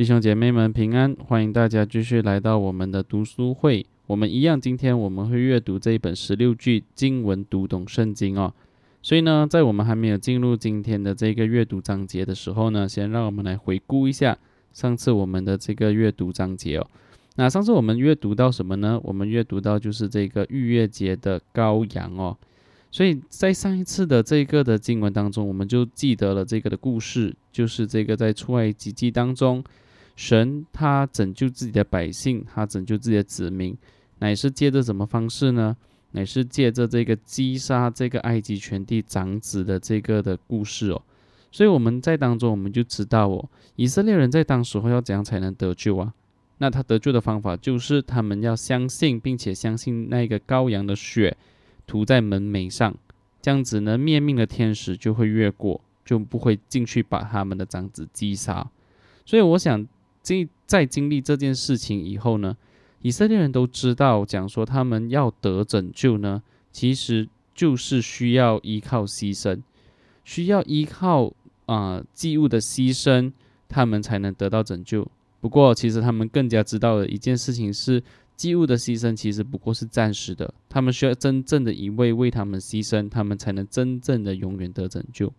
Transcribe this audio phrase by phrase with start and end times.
[0.00, 3.84] 弟兄姐妹们平安，欢迎大家继续来到我们的读书会。
[4.06, 8.50] 我们一样，今天我们会阅读这一本十六句经文，读懂圣经哦。
[9.02, 14.38] 所以呢，在我们还没有进入今天的这个阅读章节的时候呢，先让我们来回顾一下
[14.72, 16.86] 上次我们的这个阅读章节哦。
[17.36, 18.98] 那上次我们阅读到什么呢？
[19.04, 22.34] 我们阅读到就是这个逾越节的羔羊哦。
[22.90, 29.62] 所以在上一次的这个的经文当中，我们就记得了这个的故事，就是这个在出埃及记当中，
[30.20, 33.74] 神他拯救自己的百姓，他拯救自己的子民。
[34.18, 35.74] 乃是借着什么方式呢？
[36.10, 41.00] 乃是借着这个击杀这个埃及全地长子的这个的故事哦。
[41.50, 46.12] 所以我们在当中我们就知道哦，以色列人在当时候要怎样才能得救啊？
[46.58, 51.34] 那他得救的方法就是他们要相信，并且相信那个羔羊的血
[51.86, 52.94] 涂在门楣上，
[53.40, 58.70] 这样子呢，灭命的天使就会越过，就不会进去把他们的长子击杀。
[59.24, 59.86] 所以我想，
[60.22, 62.56] 这在经历这件事情以后呢？
[63.02, 69.58] 以色列人都知道，讲说他们要得拯救呢，其实就是需要依靠牺牲，
[70.22, 71.32] 需要依靠
[71.64, 73.32] 啊祭物的牺牲，
[73.70, 75.08] 他们才能得到拯救。
[75.40, 78.02] 不过，其实他们更加知道的一件事情是，
[78.36, 85.32] 祭物的牺牲其实不过是暂时的，他们需要真正的一位为他们牺牲，他们才能真正的永远得拯救。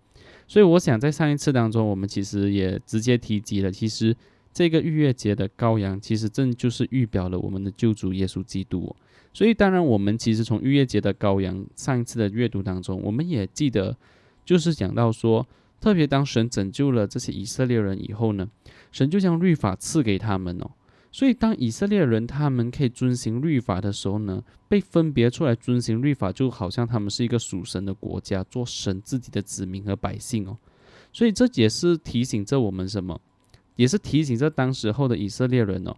[0.47, 4.17] 所以，我想在上一次当中，我们其实也直接提及了，其实。
[4.53, 8.95] 这个逾越节的羔羊，其实正就是预表了我们的救主耶稣基督。
[9.33, 13.95] 所以，当然，我们其实从逾越节的羔羊上一次的阅读当中，我们也记得，
[14.43, 15.47] 就是讲到说，
[15.79, 18.45] 特别当神拯救了这些以色列人以后呢，
[18.91, 20.69] 神就将律法赐给他们哦。
[21.13, 30.57] 所以，当以色列人他们可以遵行律法的时候呢，被分别出来遵行律法，就好像他们是一个属神的国家，做神自己的子民和百姓哦。
[31.13, 33.21] 所以，这也是提醒着我们什么？
[33.75, 35.95] 也是提醒着当时候的以色列人哦，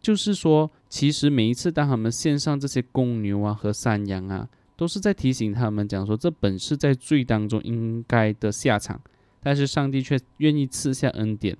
[0.00, 9.00] 就是说，其实每一次当他们献上这些公牛啊和山羊啊，都是在提醒他们讲说，这本是在罪当中应该的下场，
[9.42, 11.56] 但是上帝却愿意赐下恩典，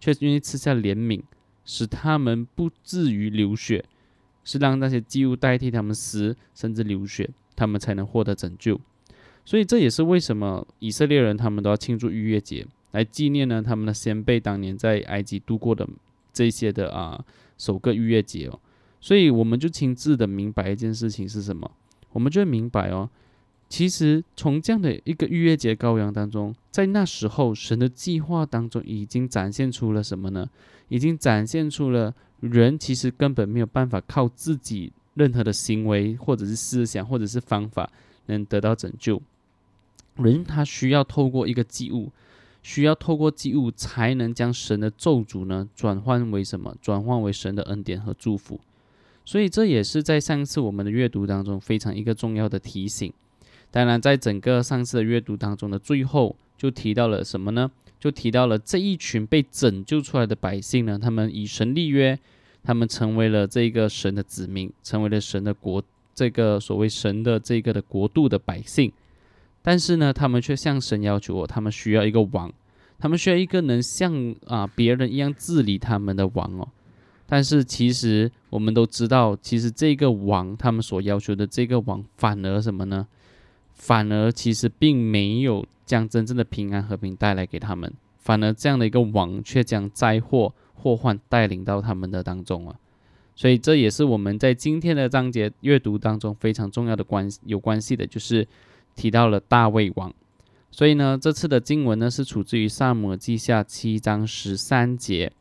[0.00, 1.22] 却愿意赐下怜悯，
[1.64, 3.84] 使他们不至于流血，
[4.44, 8.80] 是让那些祭物代替他们死，甚至流血，他们才能获得拯救。
[9.44, 12.66] 所以这也是为什么以色列人他们都要庆祝逾越节。
[12.94, 15.84] 来纪念呢，他们的先辈当年在埃及度过的
[16.32, 17.24] 这些的啊
[17.58, 18.60] 首个逾越节哦，
[19.00, 21.68] 所以我们就亲自的明白一件事情是什么，
[22.12, 23.10] 我们就会明白哦，
[23.68, 30.48] 其实从这样的一个逾越节羔羊当中，在那时候神的计划当中已经展现出了什么呢？
[30.88, 37.90] 已经展现出了人其实根本没有办法靠自己任何的行为或者是思想或者是方法
[38.26, 39.20] 能得到拯救，
[40.14, 42.12] 人他需要透过一个祭物。
[42.64, 46.74] 需要透过祭物才能将神的咒诅呢转换为什么？
[46.80, 48.58] 转换为神的恩典和祝福。
[49.24, 53.12] 所以这也是在上次我们的阅读当中非常一个重要的提醒。
[53.70, 57.70] 当然，在整个上次的阅读当中的最后，就提到了什么呢？
[58.00, 62.18] 就提到了这一群被拯救出来的百姓呢，他们以神立约，
[62.62, 65.82] 他们成为了这个神的子民，成为了神的国，
[66.14, 68.92] 这个所谓神的这个的国度的百姓。
[69.66, 72.52] 但是呢，他们却向神要求我，他们需要一个王，
[72.98, 76.68] 他们需要一个能像啊别人一样治理他们的王哦。
[77.24, 83.06] 但是其实我们都知道，其实这个王，他们所要求的这个王，反而什么呢？
[83.72, 92.76] 反而其实并没有将真正的平安和平带来给他们，反而这样的一个王，却将灾祸祸患带领到他们的当中啊。
[93.34, 98.46] 所以这也是我们在今天的章节阅读当中非常重要的关有关系的，就是。
[98.94, 100.12] 提到了大卫王，
[100.70, 105.32] 所以呢，这次的经文呢是出自于萨姆记下七章十三节。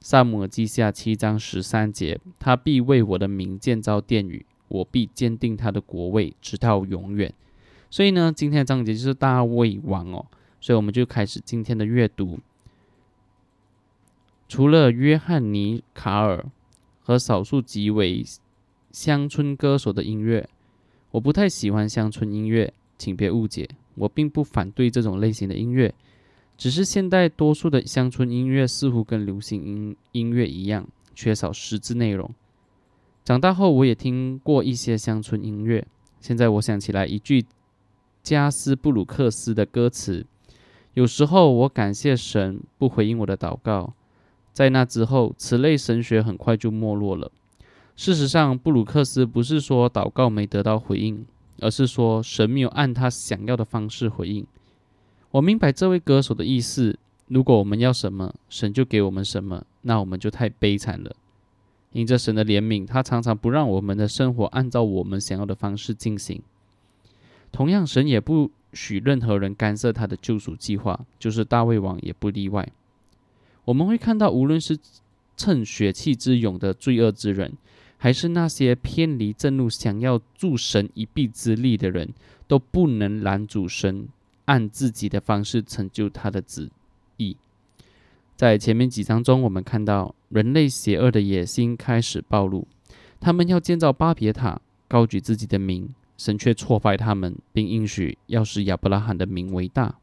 [0.00, 7.34] 萨姆记下七章十三节，他必为我的名建造殿宇，我必坚定他的国位，直到永远。
[7.90, 10.24] 所以呢，今天的章节就是大卫王哦。
[10.60, 12.38] 所以我们就开始今天的阅读。
[14.48, 16.46] 除了约翰尼卡尔
[17.00, 18.24] 和少数极为
[18.92, 20.48] 乡村歌手的音乐，
[21.10, 22.72] 我不太喜欢乡村音乐。
[22.98, 25.94] 请别误解，我并不反对这种类型的音乐，
[26.56, 32.28] 只是现代多数的乡村音乐似乎跟流行音音乐一样，缺少实质内容。
[33.24, 35.86] 长大后，我也听过一些乡村音乐。
[36.20, 37.44] 现在我想起来一句
[38.22, 40.26] 加斯布鲁克斯的歌词
[40.94, 43.94] ：“有时候我感谢神不回应我的祷告。”
[44.52, 47.30] 在那之后，此类神学很快就没落了。
[47.94, 51.24] 事实上，布鲁克斯不是说祷告没得到回应。
[51.60, 54.46] 而是说神没有按他想要的方式回应。
[55.30, 61.14] 我明白这位歌手的意思，如果我们要什么，神就给我们什么，那我们就太悲惨了。
[61.92, 66.42] 因着神的怜悯，他常常不让我们的生活按照我们想要的方式进行。
[67.50, 72.70] 同样，神也不许任何人干涉他的救赎计划，就是大卫王也不例外。
[73.64, 74.78] 我们会看到，无论是
[75.36, 77.52] 趁血气之勇的罪恶之人，
[77.98, 82.14] 还是那些偏离正路、想要助神一臂之力的人，
[82.46, 84.08] 都不能拦阻神
[84.46, 86.70] 按自己的方式成就他的旨
[87.18, 87.36] 意。
[88.36, 92.66] 在前面几章中，我们看到人类邪恶的野心开始暴露，
[93.18, 99.96] 他们要建造巴别塔，高举自己的名，神却挫败他们，并应许要使亚伯拉罕的名为大。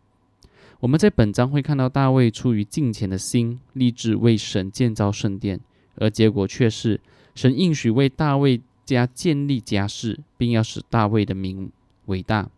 [0.82, 5.62] 我们在本章会看到大卫出于敬虔的心，立志为神建造圣殿，
[5.96, 7.00] 而结果却是
[7.36, 11.70] 神应许为大卫家建立家室，并要使大卫的名
[12.06, 12.50] 伟大。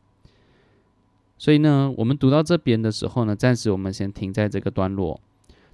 [1.38, 5.19] 所以呢，我们读到这边的时候呢，暂时我们先停在这个段落。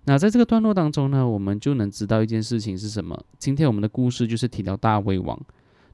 [0.05, 3.23] 那在这个段落当中呢，我们就能知道一件事情是什么。
[3.37, 5.39] 今天我们的故事就是提到大卫王。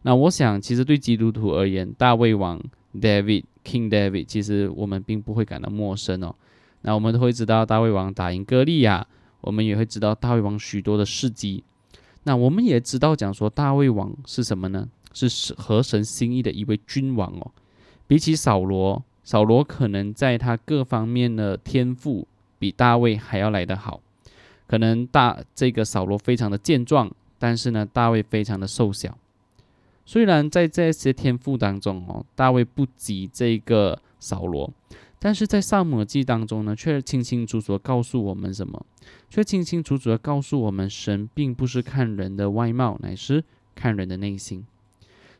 [0.01, 2.59] 那我想，其实对基督徒而言，大卫王
[2.95, 6.33] David King David，其实我们并不会感到陌生哦。
[6.81, 9.05] 那我们都会知道大卫王打赢歌利亚，
[9.41, 11.63] 我们也会知道大卫王许多的事迹。
[12.23, 14.87] 那我们也知道讲说大卫王是什么呢？
[15.13, 17.51] 是合神心意的一位君王哦。
[18.07, 22.27] 比起扫罗，扫罗可能在他各方面的天赋。
[22.61, 24.01] 比大卫还要来得好，
[24.67, 29.17] 可能大这个扫罗非常的健壮，但是呢，大卫非常的瘦小。
[30.05, 34.69] 虽然在这些天赋当中哦，大卫不及这个扫罗，
[35.21, 38.85] 但是在萨姆记当中呢，却清清楚楚的告诉我们什么？
[39.29, 43.43] 却清清楚楚的告诉我们，神并不是看人的外貌，乃是
[43.75, 44.65] 看人的内心。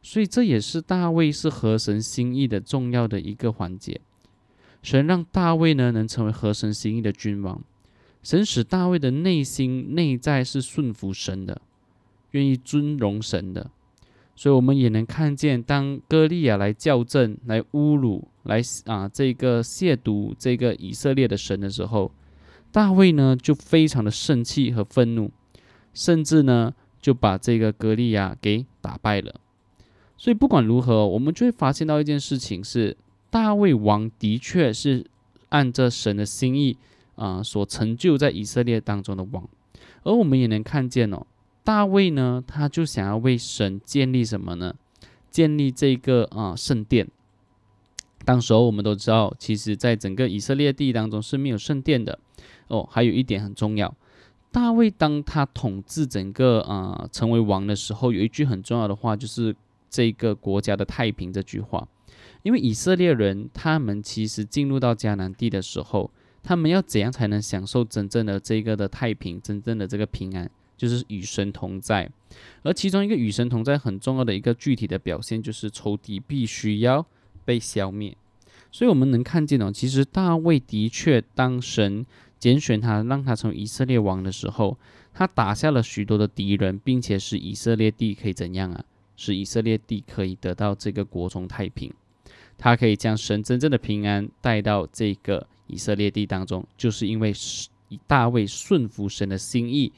[0.02, 4.00] 所以这也是大卫是合神心意的重要的一个环节。
[4.82, 7.62] 神让大卫呢能成为合神心意的君王，
[8.24, 11.62] 神使大卫的内心内在是顺服神的，
[12.32, 13.70] 愿意尊荣神的，
[14.36, 22.12] 所以我们也能看见，当歌利亚来校正、来侮辱、来啊这个亵渎这个以色列的神的时候，
[22.72, 25.32] 大卫呢就非常的生气和愤怒，
[25.94, 29.36] 甚至呢就把这个歌利亚给打败了。
[30.18, 32.98] 所以不管如何，我们就会发现到一件事情是。
[33.32, 35.06] 大卫王的确是
[35.50, 36.76] 按着神的心意
[37.14, 39.48] 啊，所成就在以色列当中的王，
[40.02, 41.28] 而我们也能看见哦，
[41.64, 44.74] 大卫呢，他就想要为神建立什么呢？
[45.30, 47.08] 建立这个啊圣殿。
[48.30, 52.20] 当时候我们都知道，其实在整个以色列地当中是没有圣殿的
[52.68, 52.88] 哦。
[52.88, 53.92] 还有一点很重要，
[54.52, 59.56] 大卫当他统治整个啊成为王的时候，有一句很重要的话，就是
[59.90, 61.88] 这个国家的太平这句话。
[62.44, 66.12] 因为以色列人，他们其实进入到迦南地的时候，
[66.44, 70.48] 他们要怎样才能享受真正的这个的太平，真正的这个平安，
[70.78, 72.08] 就是与神同在。
[72.62, 77.04] 而其中一个与神同在很重要的一个具体的表现，就是仇敌必须要
[77.50, 78.16] 被消灭。
[78.72, 82.06] 所以我们能看见哦，其实大卫的确当神
[82.38, 84.78] 拣选他，让他成为以色列王的时候，
[85.12, 88.86] 他打下了许多的敌人，并且使以色列地可以怎样啊？
[89.16, 91.92] 使以色列地可以得到这个国中太平。
[92.60, 97.34] 他可以将神真正的平安带到这个以色列地当中，就是因为
[98.06, 99.92] 大卫顺服神的心意，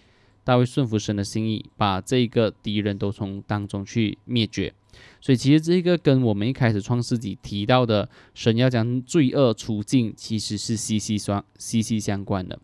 [0.46, 4.74] 大卫顺服神的心意，把这个敌人都从当中去灭绝。
[5.20, 12.60] 所以其实这个跟我们一开始创世纪提到的神要将罪恶除尽，其实是息息相息息相关的。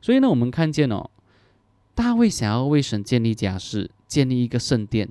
[0.00, 1.10] 所以呢，我们看见哦，
[1.94, 5.08] 大卫想要为神建立家室，建立一个圣殿，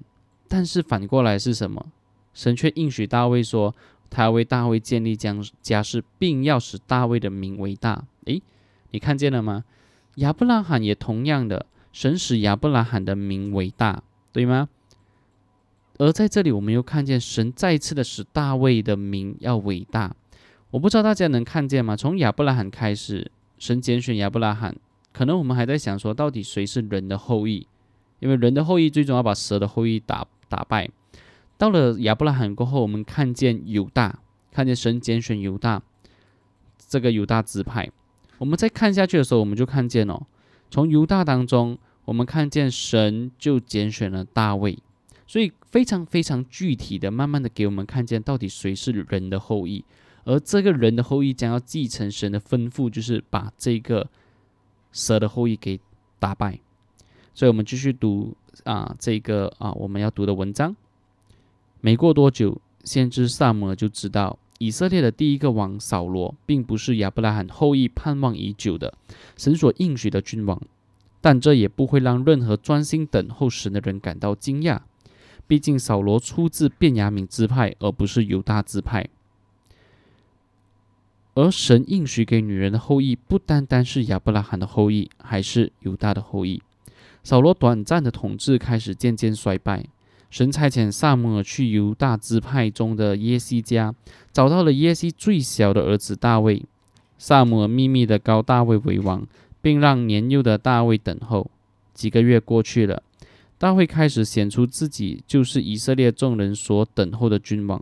[0.48, 1.88] 但是反过来是什么？
[2.34, 3.76] 神却应许大卫说。
[4.08, 8.06] 他要为大卫建立将家室，并要使大卫的名为大。
[8.26, 8.42] 诶，
[8.92, 9.66] 你看见了吗？
[10.18, 14.70] 亚伯拉罕也同样的，神使亚伯拉罕的名为大，对吗？
[15.98, 20.14] 而在这里，我们又看见神再次的使大卫的名要伟大。
[20.72, 21.96] 我不知道大家能看见吗？
[21.96, 24.76] 从亚伯拉罕开始，神拣选亚伯拉罕，
[25.14, 27.66] 可能我们还在想说，到底谁是人的后裔？
[28.20, 30.90] 因为人的后裔最终要把蛇的后裔打打败。
[31.58, 34.20] 到了亚伯拉罕过后，我们看见犹大，
[34.52, 35.82] 看见神拣选犹大
[36.90, 37.90] 这个犹大支派。
[38.38, 40.24] 我们再看下去的时候，我们就看见哦，
[40.70, 44.78] 从犹大当中，我们看见神就拣选了大卫。
[45.28, 49.84] 所以非常非常具体的，慢慢的给我们看见到底谁是人的后裔，
[50.24, 54.08] 而这个人的后裔将要继承神的吩咐，就是把这个
[54.92, 55.80] 蛇的后裔给
[56.20, 56.60] 打败。
[57.34, 60.76] 所以我们继续读啊，这个啊我们要读的文章。
[61.82, 68.94] 没过多久，先知萨姆就知道以色列的第一个王扫罗，并不是亚伯拉罕后裔盼望已久的
[69.36, 70.62] 神所应许的君王，
[71.20, 74.80] 但这也不会让任何专心等候神的人感到惊讶。
[75.48, 79.08] 毕竟扫罗出自便雅悯支派，而不是犹大支派。
[81.34, 86.62] 而神应许给女人的后裔，不单单是亚伯拉罕的后裔，还是犹大的后裔。
[87.24, 89.86] 扫罗短暂的统治开始渐渐衰败。
[90.30, 93.94] 神差遣萨姆尔去犹大支派中的耶西家，
[94.34, 96.64] 找到了耶西最小的儿子大卫。
[97.18, 99.26] 萨姆尔秘密的高大卫为王，
[99.62, 101.50] 并让年幼的大卫等候。
[101.94, 103.02] 几个月过去了，
[103.58, 107.82] 大卫开始显出自己就是以色列众人所等候的君王。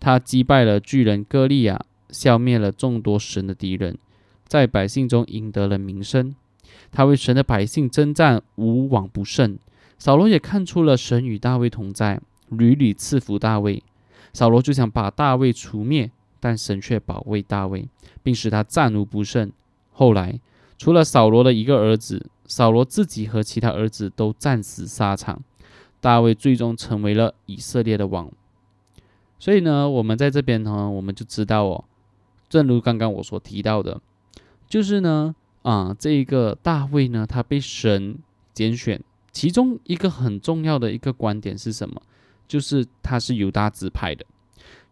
[0.00, 3.98] 他击败了巨人歌利亚，消灭了众多神的敌人，
[4.46, 6.34] 在百姓中赢得了名声。
[6.90, 9.58] 他为神的百姓征战，无往不胜。
[9.98, 13.82] 扫罗也看出了神与大卫同在，屡屡赐福大卫。
[14.32, 16.10] 扫罗就想把大卫除灭，
[16.40, 17.88] 但神却保卫大卫，
[18.22, 19.50] 并使他战无不胜。
[19.92, 20.38] 后来，
[20.76, 25.42] 除了扫罗的一个儿子，扫罗自己和其他儿子都战死沙场。
[26.00, 28.30] 大卫最终成为了以色列的王。
[29.38, 31.84] 所以呢，我们在这边呢，我们就知道哦，
[32.48, 34.00] 正如刚刚我所提到的，
[34.68, 38.18] 就是呢，啊，这一个大卫呢，他被神
[38.54, 39.02] 拣选。
[39.32, 42.00] 其中一个很重要的一个观点是什么？
[42.46, 44.24] 就是他是犹大支派的，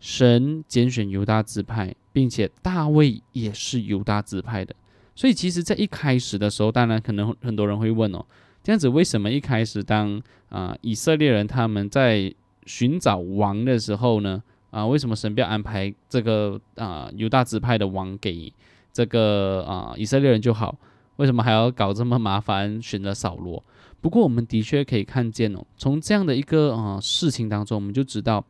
[0.01, 4.75] 神拣选犹大支派，并且大卫也是犹大支派的。
[5.15, 8.25] 所以，其实，在一开始的时候，当然可能很多人会问哦，
[8.63, 12.35] 这样子为什么一开始当啊以色列人他们在
[12.67, 14.43] 寻找王的时候呢？
[14.71, 18.53] 啊，为什么神不要安排这个啊犹大支派的王给
[18.93, 20.77] 这个啊以色列人就好？
[21.17, 23.63] 为什么还要搞这么麻烦，选择扫罗？
[24.01, 28.45] 不过，我们的确可以看见哦，从这样的一个啊事情当中，我们就知道，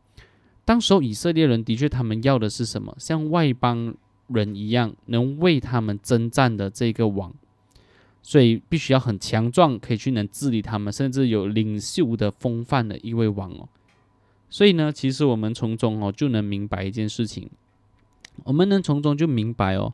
[0.65, 2.95] 当时候以色列人的确他们要的是什么？
[2.97, 3.93] 像外邦
[4.27, 7.33] 人一样能为他们征战的这个王，
[8.21, 13.69] 所以必须要很强壮，可以去能治理他们，甚至有领袖的风范的一位王哦。
[14.49, 17.49] 所以呢，其实我们从中哦就能明白一件事情，
[18.43, 19.93] 我们能从中就明白哦，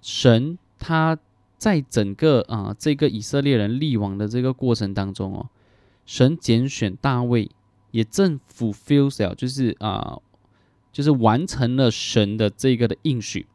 [0.00, 1.18] 神他。
[1.58, 5.48] 在整个啊这个以色列人立王的这个过程当中哦，
[6.04, 7.50] 神拣选大卫，
[7.92, 10.18] 也正 fulfill，就是啊，
[10.92, 13.46] 就是完成了神的这个的应许。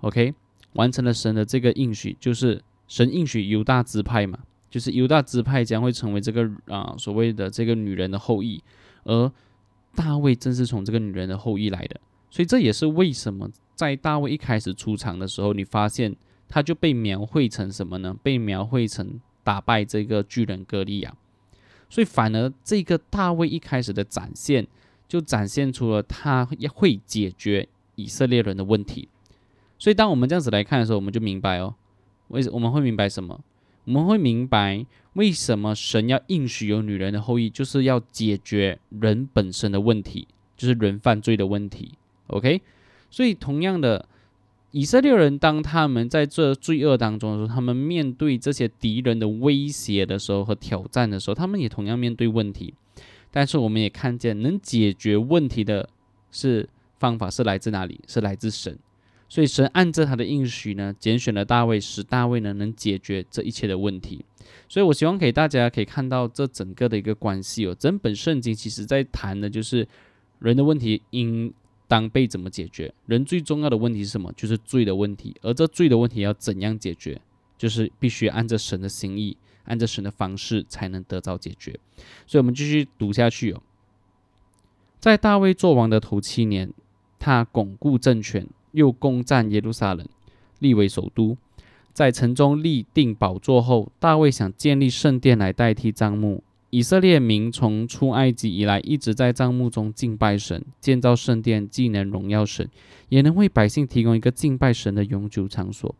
[0.00, 0.34] OK，
[0.74, 4.38] 完成了神的这个应许，就是神应许犹大支派嘛，
[4.70, 8.62] 就是犹大支派将会成为这个啊所谓的这个女人的后裔，
[9.04, 9.30] 而
[9.94, 12.00] 大卫正是从这个女人的后裔来的，
[12.30, 16.16] 所以这也是为什么在大卫一开始出场的时候，你发现。
[16.48, 18.14] 他就被描绘成什么呢？
[18.22, 21.12] 被描绘成打败这个巨人歌利亚，
[21.90, 24.64] 所以反而这个大卫一开始的展现，
[25.08, 29.08] 就展现出了他会解决以色列人的问题。
[29.78, 31.74] 所以当我们这样子来看的时候，我们就明白哦，
[32.28, 33.40] 为什我们会明白什么？
[33.84, 41.92] 我们会明白为什么神要应许有女人的后裔，就是要解决人本身的问题，就是人犯罪的问题。
[42.28, 42.60] OK，
[43.10, 44.06] 所以同样的。
[44.72, 52.74] 以色列人当他们在这罪恶当中的时候，他们面对这些敌人的威胁的时候和挑战的时候，他们也同样面对问题。
[53.30, 55.88] 但是我们也看见，能解决问题的
[56.30, 56.68] 是
[56.98, 57.98] 方法是来自哪里？
[58.06, 58.78] 是来自神。
[59.28, 64.24] 所以神按着他的应许呢，拣选了大卫，使大卫呢能解决这一切的问题。
[64.68, 67.74] 所以我希望给大家可以看到这整个的一个关系哦。
[67.78, 69.86] 整本圣经其实在谈的就是
[70.38, 71.52] 人的问题应。
[71.88, 72.92] 当被怎么解决？
[73.06, 74.32] 人最重要的问题是什么？
[74.36, 75.32] 就是罪的问题。
[75.40, 77.20] 而这罪的问题要怎样解决？
[77.56, 81.78] 就是必须按照神的心意，按照神的方式才能得到解决。
[82.26, 83.62] 所以，我们继续读下去哦。
[84.98, 86.72] 在大卫做王的头七年，
[87.20, 90.06] 他巩固政权，又攻占耶路撒冷，
[90.58, 91.36] 立为首都。
[91.94, 96.44] 在城中立定宝座后，大卫想建立圣殿来代替帐幕。
[96.68, 102.68] 以色列民从出埃及以来，一直在帐幕中敬拜神，建造圣殿，既能荣耀神，
[103.08, 105.94] 也能为百姓提供一个敬拜神的永久场所。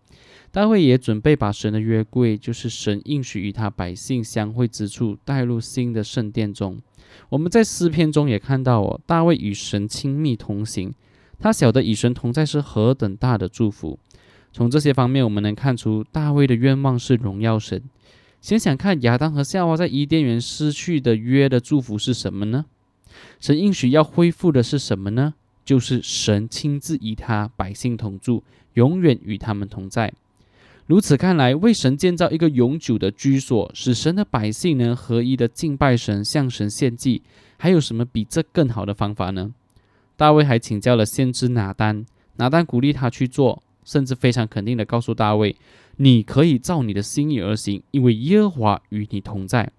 [0.50, 6.78] 大卫也准备把神的约柜，就是神应许与他百姓相会之处，带入新的圣殿中。
[7.30, 10.92] 我们在诗篇中也看到哦，大卫与神亲密同行，
[11.38, 13.98] 他晓得与神同在是何等大的祝福。
[14.52, 17.82] 从这些方面，我们能看出大卫的愿望是荣耀神。
[18.40, 22.64] 想想看，亚当和夏娃在伊甸园失去的约的祝福是什么呢？
[23.40, 25.34] 神应许要恢复的是什么呢？
[25.64, 30.12] 就是神亲自与他百姓同住，永远与他们同在。
[30.86, 37.22] 如此看来，为神建造一个永久的居所，使神的百姓能合一的敬拜神，向神献祭，
[37.58, 39.52] 还有什么比这更好的方法呢？
[40.16, 42.06] 大卫还请教了先知拿丹，
[42.37, 45.56] 拿丹鼓励他去做，甚至非常肯定的告诉大卫
[45.96, 49.70] ：“你可以照你的心意而行，因为耶和华与你同在。”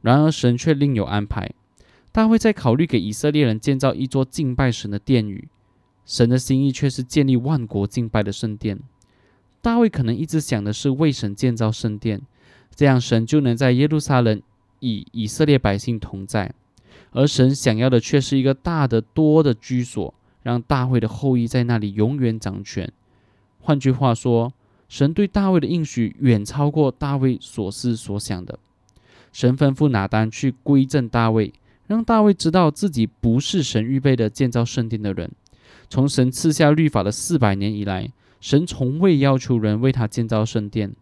[0.00, 1.50] 然而神却另有安排，
[2.10, 5.46] 大卫在考虑给以色列人建造一座敬拜神的殿宇，
[6.06, 8.80] 神的心意却是建立万国敬拜的圣殿。
[9.60, 12.22] 大卫可能一直想的是为神建造圣殿，
[12.74, 14.40] 这样神就能在耶路撒冷
[14.80, 16.54] 与以色列百姓同在。
[17.12, 22.90] 而神想要的却是一个大的多的居所，让大卫的后裔在那里永远掌权。
[23.60, 24.52] 换句话说，
[24.88, 28.58] 神对大卫的应许远超过大卫所思所想的。
[29.32, 31.52] 神吩咐拿单去归正大卫，
[31.86, 35.30] 让大卫知道自己不是神预备的建造圣殿的人。
[35.88, 40.92] 从神赐下律法的四百年以来，神从未要求人为他建造圣殿。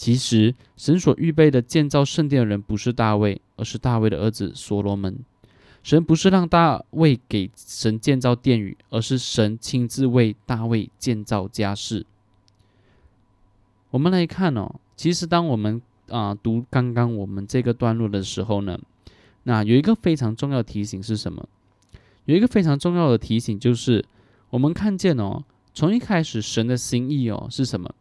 [0.00, 5.18] 其实，神所预备的建造圣殿的人不是大卫，而是大卫的儿子所罗门。
[5.82, 12.06] 神不是让大卫给神建造殿宇，而是神亲自为大卫建造家室。
[13.90, 18.80] 我们来看哦，其实当我们啊读刚刚我们这个段落的时候呢，
[19.42, 21.46] 那有一个非常重要的提醒是什么？
[22.24, 24.02] 有一个非常重要的提醒就是，
[24.48, 27.94] 我们看见哦，从一开始神的心意哦是什么？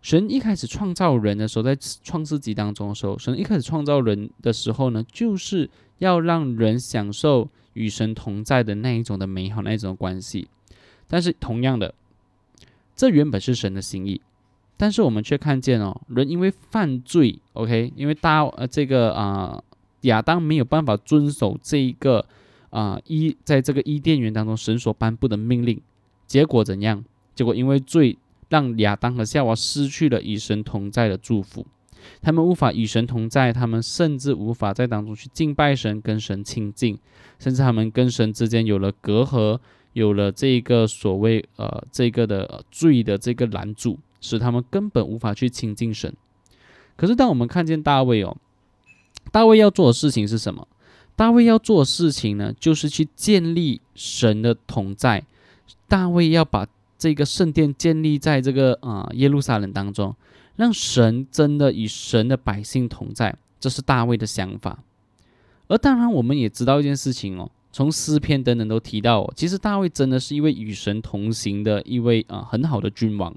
[0.00, 10.48] 神一开始创造人的时候，在创世纪当中的时候，神一开始创造人的时候呢，就是要让人享受与神同在的那一种的美好那一种关系。
[11.08, 11.92] 但是同样的，
[12.94, 14.20] 这原本是神的心意，
[14.76, 19.60] 但是我们却看见哦，人因为犯罪，OK，因为大呃这个啊
[20.02, 22.24] 亚当没有办法遵守这一个
[22.70, 25.80] 啊伊在这个伊甸园当中神所颁布的命令，
[26.26, 27.04] 结果怎样？
[27.34, 28.16] 结果因为罪。
[28.48, 31.66] 让亚当和夏娃失去了与神同在的祝福，
[32.22, 36.98] 他们无法与神同在，他们甚至无法在当中去敬拜神、跟神亲近，
[37.38, 39.58] 甚至他们跟神之间有了隔阂，
[39.92, 46.14] 有了这个所谓呃这个的罪的这个拦阻，使他们根本无法去亲近神。
[46.96, 48.36] 可是当我们看见大卫哦，
[49.30, 50.66] 大卫要做的事情是什么？
[51.14, 55.24] 大卫要做的事情呢，就是去建立神的同在。
[55.86, 56.66] 大卫要把。
[56.98, 60.14] 这个圣殿建立在这个啊耶路撒冷当中，
[60.56, 64.82] 让神真的与神的百姓同在，这是大卫的想法。
[65.68, 73.34] 而当然，我们也知道一件事情哦，从诗篇等等都提到哦，其实大卫真的是一位与神同行的一位啊很好的君王，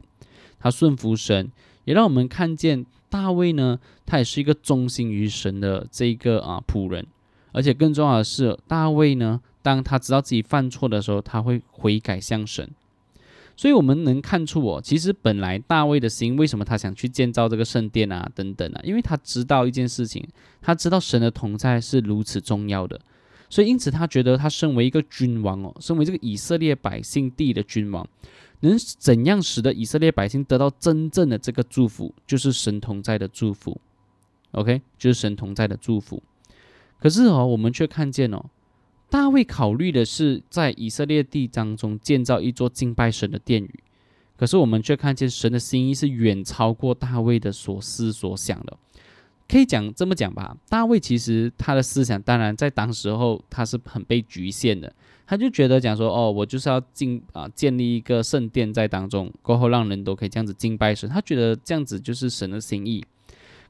[0.60, 1.52] 他顺服神，
[1.86, 7.06] 也让我们看见大卫呢，他也是一个忠心于神的这个啊仆人。
[7.52, 12.70] 而且更重要的是，大卫呢，当他知道自己犯错的时候，他会悔改向神。
[13.62, 18.82] 所以我们能看出哦，其实本来大卫的心，为什么他想去建造这个圣殿啊，等等啊？
[18.84, 20.28] 因为他知道一件事情，
[20.60, 23.00] 他知道神的同在是如此重要的，
[23.52, 28.10] 所以因此他觉得他身为一个君王哦，身为这个以色列百姓地的君王，
[28.62, 33.80] 能怎样使得以色列百姓得到真正的这个祝福，就是神同在的祝福。
[34.54, 36.24] OK，就是神同在的祝福。
[37.00, 38.44] 可是哦，我们却看见哦。
[39.12, 43.84] 大卫考虑的是在以色列地当中建造一座敬拜神的殿宇，
[44.38, 48.78] 可是我们却看见神的心意是远超过大卫的所思所想的。
[49.50, 54.90] 可以讲这么讲吧，大卫其实他的思想当然在当时候他是很被局限的，
[55.28, 63.04] 他就觉得讲说哦，我就是要敬啊建立一个圣殿在当中，过后让人都可以这样子敬拜神，他觉得这样子就是神的心意。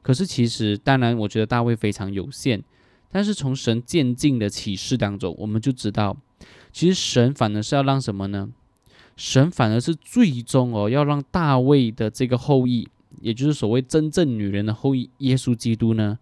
[0.03, 2.63] 可是其实当然，我觉得大卫非常有限。
[3.11, 6.15] 但是从神渐进的启示当中，我们就知道，
[6.71, 8.49] 其实神反而是要让什么呢？
[9.17, 12.87] 神反而是最终哦，要让大卫的这个后裔，
[13.19, 16.17] 也就是所谓真正女人的后裔耶稣基督呢，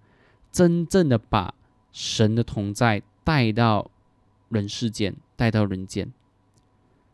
[0.51, 1.53] 真正的把
[1.93, 3.89] 神的同在带到
[4.49, 6.11] 人世间，带到人间。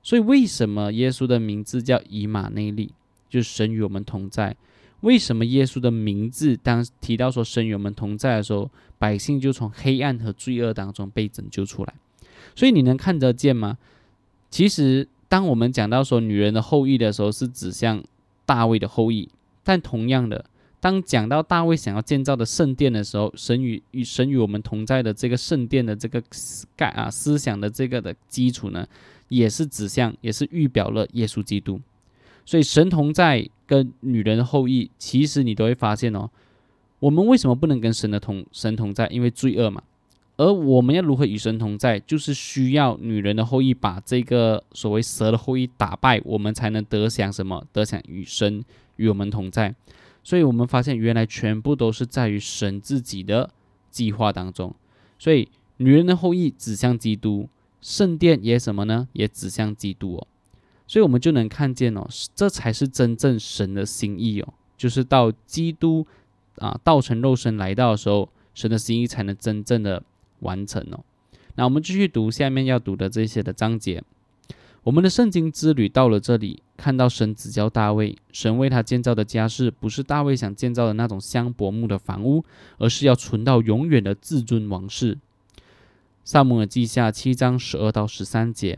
[0.01, 2.93] 所以为什么耶稣的名字叫以马内利？
[3.27, 4.55] 就是神与我们同在。
[5.01, 11.93] 为什么耶稣的名字当提到说神与我们同在的时候，百姓就从黑暗和罪恶当中被拯救出来？
[12.55, 13.77] 所以你能看得见吗？
[14.49, 18.03] 其实，当我们讲到说女人的后裔的时候，是指向
[18.45, 19.27] 大卫的后裔。
[19.63, 20.45] 但同样的，
[20.79, 26.23] 当讲到大卫想要建造的圣殿的时候，神与与神与我们同在的这个圣殿的这个
[26.77, 28.87] 概啊思想的这个的基础呢，
[29.27, 31.81] 也是指向，也是预表了耶稣基督。
[32.45, 36.29] 所以神同在跟女人的后裔，其实你都会发现哦，
[36.99, 39.07] 我们为什么不能跟神的同神同在？
[39.07, 39.83] 因为罪恶嘛。
[40.37, 41.99] 而我们要如何与神同在？
[41.99, 47.65] 就是需要女人的后裔把这个所谓蛇的后裔打败，我们才能得享什么？
[47.71, 48.63] 得享与神
[48.97, 49.73] 与我们同在。
[50.23, 53.49] 所以我们发现，原来全部都是在于神自己的
[53.89, 54.73] 计划当中。
[55.17, 57.47] 所以女人的后裔指向基督，
[57.81, 59.07] 圣殿也什么呢？
[59.13, 60.27] 也指向基督哦。
[60.87, 66.05] 所以，我们就能看见哦，这才是真正神的心意哦，就是到基督
[66.57, 70.03] 啊道成肉身来到的时候，神的心意才能真正的
[70.39, 71.03] 完成哦。
[71.55, 74.03] 那我们继续读下面要读的这些的章节。
[74.83, 82.45] 我们的圣经之旅到了这里，看到神指教大卫，神为他建造的家室不是大卫想建造的那种香柏木的房屋，
[82.77, 85.17] 而是要存到永远的至尊王室。
[86.23, 88.77] 萨姆尔记下七章十二到十三节。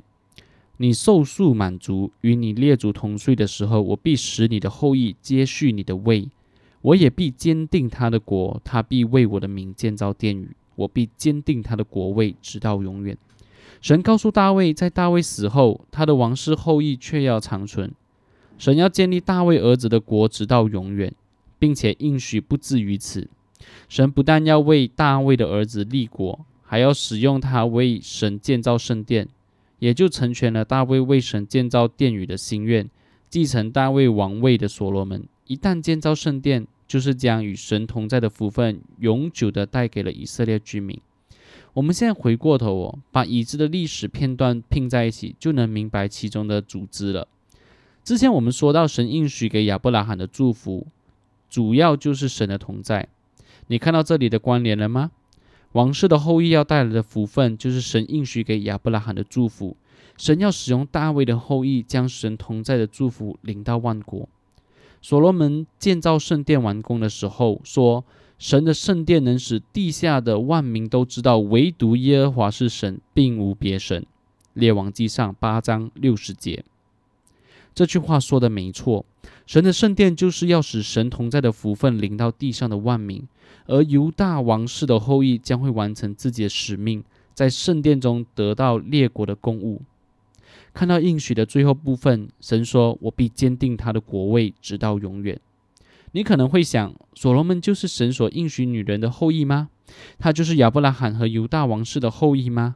[0.78, 6.30] 你受数满足，与你列祖同睡的时候，我必使你的后裔接续你的位，
[6.82, 13.18] 我也必坚定他的国，他必为我的名建造殿宇，我必坚定他的国位，直到永远。
[13.82, 17.92] 神告诉大卫，在大卫死后，他的王室后裔却要长存。
[18.58, 21.14] 神要建立大卫儿子的国，直到永远，
[21.60, 23.28] 并且应许不至于此。
[23.88, 29.28] 神不但要为大卫的儿子立国，还要使用他为神建造圣殿。
[29.80, 32.90] 也就成全了大卫为神建造殿宇的心愿。
[33.30, 41.00] 继承大卫王位的所罗门，一旦建造圣殿，就是将与神同在的福分永久的带给了以色列居民。
[41.74, 47.28] 我们现在回过头哦，把已知的历史片段拼在一起，就能明白其中的组织了。
[48.04, 50.88] 之前我们说到，神应许给亚伯拉罕的祝福，
[51.50, 53.08] 主要就是神的同在。
[53.68, 55.12] 你看到这里的关联了吗？
[55.74, 59.78] 王室的后裔要带来的福分，就是神应许给亚伯拉罕的祝福。
[60.18, 64.28] 神要使用大卫的后裔，将神同在的祝福领到万国。
[65.02, 68.04] 所罗门建造圣殿完工的时候说
[68.38, 74.06] ：“神的圣殿能使地下的万民都知道，唯独耶和华是神，并无别神。”
[74.54, 76.66] 列王记上八章六十节。
[77.76, 79.06] 这句话说的没错，
[79.46, 83.28] 神的圣殿就是要使神同在的福分临到地上的万民。
[83.68, 89.82] 而犹大王室的后裔将会完成自己的使命，在圣殿中得到列国的公物。
[90.78, 95.42] 看到应许的最后部分，神说：“我必坚定他的国位，直到永远。”
[96.14, 99.70] 你可能会想，所罗门就是神所应许女人的后裔吗？
[100.20, 102.76] 他就是亚伯拉罕和犹大王室的后裔吗？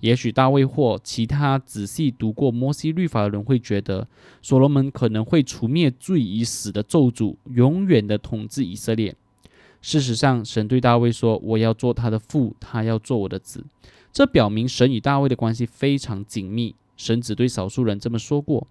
[0.00, 4.08] 也许大卫或其他仔细读过摩西律法的人会觉得，
[4.42, 9.14] 所罗门可能会除灭罪已死的咒诅，永远的统治以色列。
[9.80, 13.64] 事实上，神对大卫说：“我要做他的父，他要做我的子。”
[14.12, 16.74] 这表明神与大卫的关系非常紧密。
[16.96, 18.66] 神只对少数人这么说过。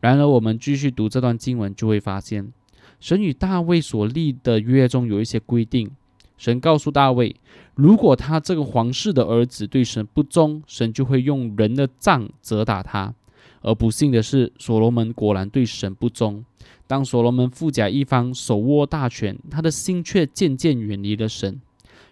[0.00, 2.52] 然而，我们继续读这段经文，就会发现，
[3.00, 5.90] 神与大卫所立的约中有一些规定。
[6.36, 7.34] 神告诉大卫，
[7.74, 13.14] 如果他这个皇室的儿子对神不忠，神就会用人的杖责打他。
[13.62, 16.44] 而不幸的是，所罗门果然对神不忠。
[16.86, 21.60] 当所罗门富甲一方，手握大权，他的心却渐渐远离了神。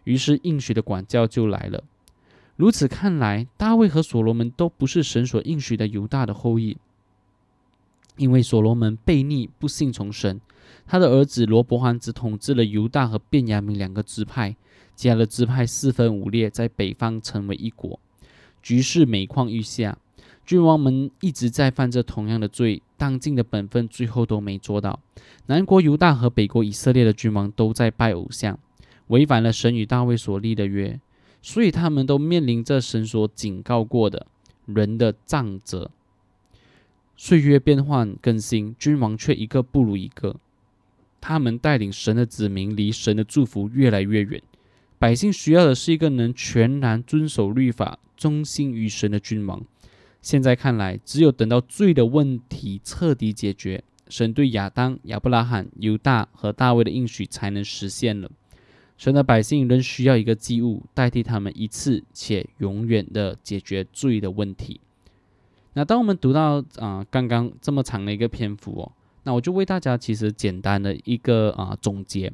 [0.05, 1.85] 于是应许的管教就来了。
[2.57, 6.77] 如此看来，大卫和所罗门都不是神所应许的犹大的后裔，
[8.17, 10.41] 因为所罗门悖逆不信从神，
[10.87, 14.55] 他的儿子罗伯罕只统治了犹大和便雅明两个支派，
[14.95, 17.99] 其他的支派四分五裂，在北方成为一国，
[18.63, 19.99] 局势每况愈下。
[20.47, 25.01] 君王们一直在犯着同样的罪，当尽的本分，最后都没做到。
[25.47, 28.59] 南国犹大和北国以色列的君王都在拜偶像，
[29.07, 31.01] 违反了神与大卫所立的约，
[31.47, 34.27] 所以他们都面临着神所警告过的
[34.65, 35.91] 人的杖责。
[37.19, 40.37] 岁月变换更新，君王却一个不如一个。
[41.21, 44.43] 他们带领神的子民离神的祝福越来越远。
[44.99, 49.63] 百姓需要的是一个能全然遵守律法、忠心于神的君王。
[50.23, 58.31] 现在看来，只有等到罪的问题彻底解决，神对亚当、亚伯拉罕、犹大和大卫的应许才能实现了。
[58.97, 64.81] 神的百姓仍需要一个祭物，代替他们一次且永远的解决罪的问题。
[65.75, 68.93] 那当我们读到啊刚刚这么长的一个篇幅哦，
[69.25, 72.33] 那我就为大家其实简单的一个啊总结，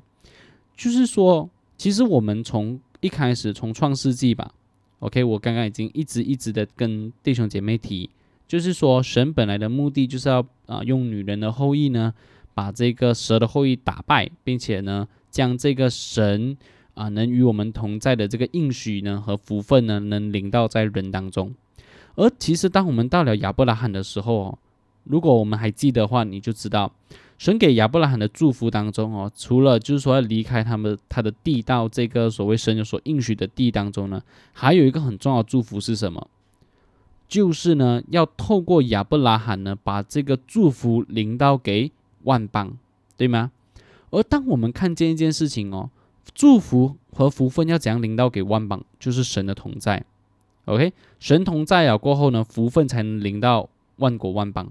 [0.77, 4.53] 就是说，其实我们从一开始从创世纪吧。
[4.99, 8.11] OK，我刚刚已经一直一直的跟弟兄姐妹提，
[8.47, 12.13] 就是说神本来的目的就是要啊用女人的后裔呢，
[12.53, 16.57] 把这个蛇的后裔打败，并且呢将这个神
[16.95, 21.55] 啊能与我们同在的这个应许呢和福分呢能领到在人当中。
[22.17, 24.59] 而其实当我们到了亚伯拉罕的时候，
[25.05, 26.93] 如果我们还记得话，你就知道。
[27.39, 34.21] 神给亚伯拉罕的祝福当中哦，除了就是说要离开他们他的地到这个所谓神所应许的地当中呢，
[34.53, 36.29] 还有一个很重要的祝福是什么？
[37.27, 41.91] 就是呢要透过亚伯拉罕呢把这个祝福领到给
[42.25, 42.77] 万邦，
[43.17, 43.53] 对吗？
[44.11, 45.91] 而当我们看见一件事情哦，
[46.35, 50.05] 祝福和福分要怎样领到给万邦，就是神的同在。
[50.67, 54.69] OK，神同在了过后呢，福分才能领到万国万邦。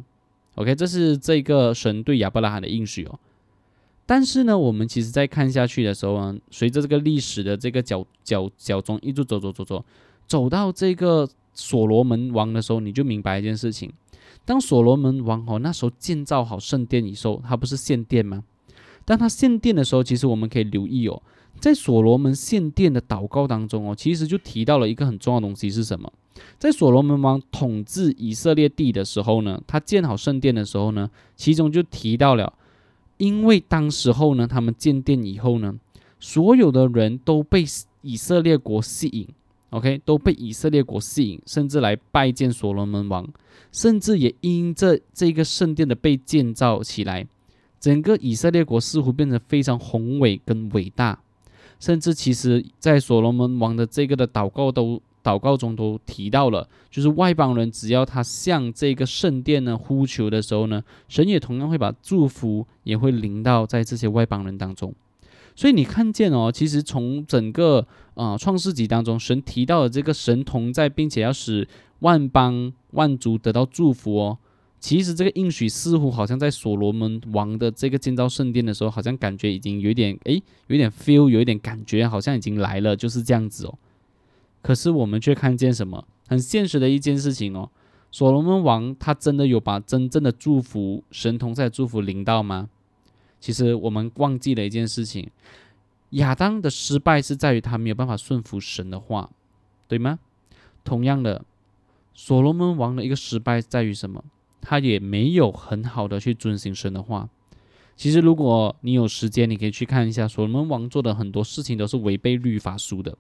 [0.56, 3.18] OK，这是这个神对亚伯拉罕的应许哦。
[4.06, 9.86] 但是呢，我们其实在看下去的时候呢，随着这个历史的这个角角角中一直走走走走，
[10.28, 13.92] 走到这个所罗门王的时候，你就明白一件事情：
[14.46, 18.44] 当所罗门王哦那时候建造好圣殿以后，他不是献殿吗？
[19.10, 21.20] 当他献殿的时候，其实我们可以留意哦。
[21.60, 26.14] 在所罗门献殿的祷告当中哦，其实就提到了一个很重要的东西是什么？
[26.60, 32.54] 在所罗门王统治以色列地的时候呢，他建好圣殿的时候呢，其中就提到了，
[33.18, 35.74] 因为当时候呢，他们建殿以后呢，
[36.20, 37.66] 所有的人都被
[38.04, 39.28] 以色列国吸引
[39.72, 43.28] ，OK，都被以色列国吸引，甚至来拜见所罗门王，
[43.72, 47.26] 甚至也因这这个圣殿的被建造起来，
[47.80, 51.20] 整个以色列国似乎变得非常宏伟跟伟大。
[51.80, 64.94] 甚至其实，在所罗门王的这个的祷告都祷告中都提到了，就是外邦人只要他向这个圣殿呢呼求的时候呢，神也同样会把祝福也会临到在这些外邦人当中。
[65.56, 71.66] 所以你看见哦，其实从整个啊创世纪当中，神提到的这个神同在，并且要使
[72.00, 74.38] 万邦万族得到祝福哦。
[74.80, 83.78] 其实这个应许似乎好像在所罗门王的这个建造圣殿的时候，好像感觉已经有点诶，有点 feel，有一点感觉，好像已经来了，就是这样子哦。
[84.62, 87.70] 可是我们却看见什么很现实的一件事情哦，
[88.10, 92.70] 所罗门王他真的有把真正的祝福神同在祝福临到吗？
[93.42, 95.30] 其实我们忘记了一件事情，
[96.12, 99.30] 亚当的失败是在于他没有办法顺服神的话，
[99.90, 100.20] 对吗？
[100.86, 101.44] 同样的，
[102.14, 104.24] 所罗门王的一个失败在于什么？
[104.62, 107.30] 他也没有很好的去遵行神的话。
[107.96, 113.18] 其实，如果你有时间，你可以去看一下所罗门王做的很多事情都是违背律法书的。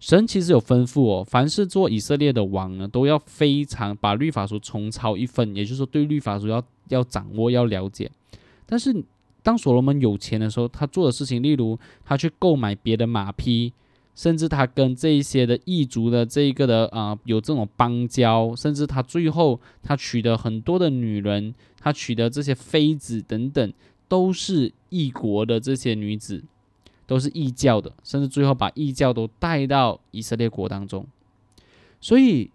[0.00, 8.10] 神其实有吩咐哦，凡是做以色列的王呢，都要非常把律法书重抄一份，也就是说，对律法书要要掌握、要了解。
[8.64, 9.04] 但是，
[9.42, 13.72] 当所罗门有钱的时候，他做的事情，例如他去购买别的马匹。
[14.14, 23.72] 甚至他跟这一些的异族的这一个的啊有这种邦交，甚至他最后他娶的很多的女人，他娶的这些妃子等等，
[24.08, 26.44] 都是异国的这些女子，
[27.06, 31.06] 都是异教的，甚至最后把异教都带到以色列国当中。
[32.00, 32.50] 所以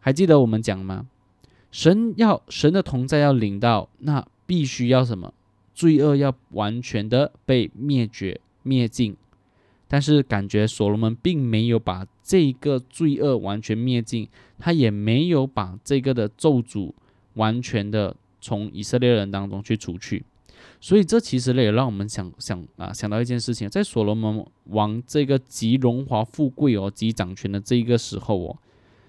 [0.00, 1.06] 还记得我们讲吗？
[1.70, 5.32] 神要神的同在要领到，那必须要什么？
[5.74, 9.16] 罪恶要完全的被灭绝灭尽。
[9.88, 16.92] 但是感觉所罗门并没有把这个罪恶完全灭尽，他也没有把这个的咒诅
[17.34, 20.24] 完全的从以色列人当中去除去，
[20.80, 28.58] 所以这其实呢也让我们想想啊想到一件事情，在所罗门王这个极荣华富贵哦极掌权的这一个时候哦，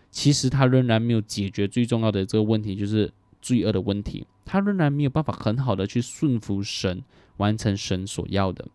[0.09, 3.11] 其实他仍然没有解决最重要的这个问题，就是
[3.41, 7.03] 罪恶的问题，他仍然没有办法很好的去顺服神，
[7.37, 8.65] 完成神所要的。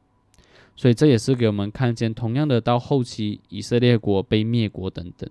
[0.76, 5.28] 所以这也是给我们看见，同样的到后期以色列国被灭国等等。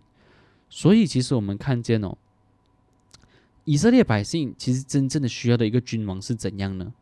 [0.70, 2.18] 所以其实我们看见哦，
[3.66, 6.94] 以色列百姓其实真正的需要的一个君王是怎样呢？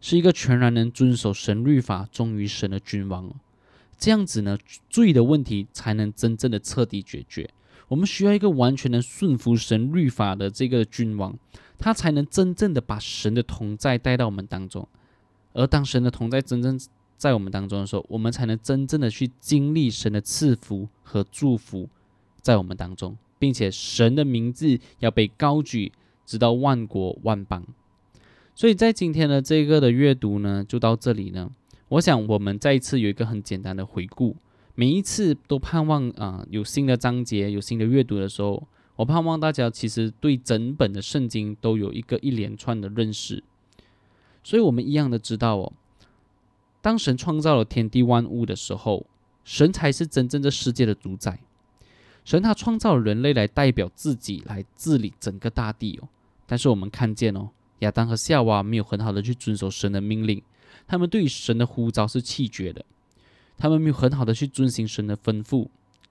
[0.00, 3.32] 是一个全然能遵守神律法、忠于神的君王。
[3.96, 4.58] 这样子呢，
[4.90, 7.48] 罪的问题才能真正的彻底解决。
[7.88, 11.36] 我们需要一个完全能顺服神律法的这个君王，
[11.78, 14.86] 他才能真正的把神的同在带到我们当中。
[15.52, 16.78] 而当神的同在真正
[17.16, 21.88] 在我们当中的时候，我们才能真正的去经历神的赐福和祝福
[22.40, 25.92] 在我们当中，并且神的名字要被高举，
[26.26, 27.64] 直到万国万邦。
[28.54, 31.50] 所以在今天的这个的阅读呢，就到这里呢。
[31.88, 34.36] 我想我们再一次有一个很简单的回顾，
[34.74, 38.62] 每一次都盼望啊有新的章节、有新的阅读的时候，
[38.96, 43.42] 我盼望大家其实对整本的圣经都有一个一连串的认识。
[44.42, 45.72] 所以我们一样的知道哦。
[46.84, 49.06] 当神创造了天地万物的时候，
[49.42, 51.40] 神才是真正这世界的主宰。
[52.26, 56.08] 神他创造了人类来代表自己来治理整个大地哦。
[56.44, 60.42] 但是我们看见哦，亚当和夏娃没有很好的去遵守神的命令，
[60.86, 62.84] 他们对神的呼召是弃绝的，
[63.56, 65.68] 他们没有很好的去遵行神的吩咐，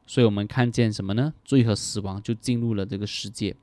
[0.08, 1.36] 所以我们看见什么呢？
[1.46, 3.56] 罪和死亡就进入了这个世界。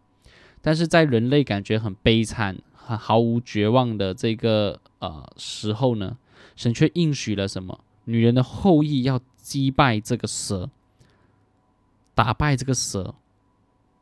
[0.62, 6.16] 但是在人类感觉很悲惨、很毫无绝望的这个呃时候呢？
[6.56, 7.84] 神却应许了什么？
[8.04, 10.70] 女人的后裔要击败这个蛇，
[12.14, 13.14] 打败这个蛇。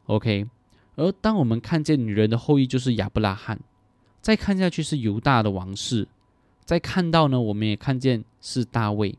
[0.07, 0.49] OK，
[0.97, 3.61] 而当我们看见女人的后裔就是亚伯拉罕，
[4.21, 6.09] 再看下去是犹大的王室，
[6.65, 9.19] 再看到呢，我们也看见是大卫。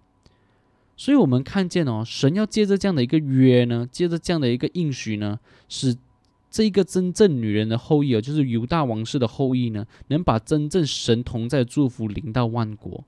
[0.98, 5.96] 所以，我们看见哦，神要借着这样的一个约呢，借着这样的一个应许呢，使
[6.50, 13.04] 这一个真正女人的后裔哦，就是犹大王室的后裔呢，能把真正神同在祝福临到万国。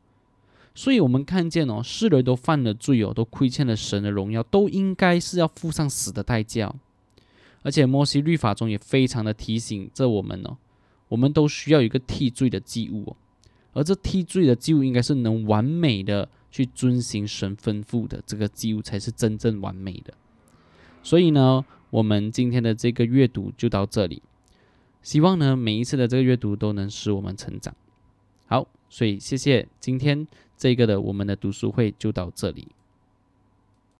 [0.73, 6.73] 所以，我们看见哦，世人都犯了罪哦，都亏欠了神的荣耀，都应该是要付上死的代价。
[7.63, 10.55] 而且，摩西律法中也非常的提醒着我们哦，
[11.09, 13.15] 我们都需要一个替罪的祭物哦，
[13.73, 20.13] 而这替罪的祭物应该是能完美的去遵行神吩咐的这个祭物，才是真正完美的。
[21.03, 24.23] 所以呢，我们今天的这个阅读就到这里，
[25.03, 27.75] 希望呢每一次的这个阅读都能使我们成长。
[28.47, 30.27] 好，所以谢谢今天。
[30.57, 32.67] 这个的我们的读书会就到这里。